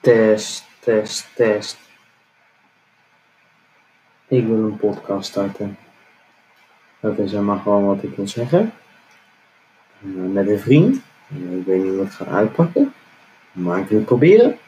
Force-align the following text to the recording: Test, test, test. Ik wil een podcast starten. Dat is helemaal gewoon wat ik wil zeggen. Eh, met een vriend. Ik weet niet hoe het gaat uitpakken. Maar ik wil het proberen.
Test, 0.00 0.64
test, 0.80 1.26
test. 1.34 1.78
Ik 4.28 4.46
wil 4.46 4.56
een 4.56 4.76
podcast 4.76 5.28
starten. 5.28 5.78
Dat 7.00 7.18
is 7.18 7.30
helemaal 7.30 7.58
gewoon 7.58 7.84
wat 7.84 8.02
ik 8.02 8.16
wil 8.16 8.28
zeggen. 8.28 8.72
Eh, 10.02 10.08
met 10.08 10.48
een 10.48 10.58
vriend. 10.58 10.96
Ik 11.28 11.66
weet 11.66 11.82
niet 11.82 11.92
hoe 11.92 12.04
het 12.04 12.14
gaat 12.14 12.28
uitpakken. 12.28 12.92
Maar 13.52 13.78
ik 13.78 13.88
wil 13.88 13.98
het 13.98 14.06
proberen. 14.06 14.56